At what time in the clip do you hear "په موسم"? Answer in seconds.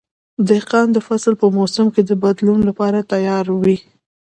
1.41-1.85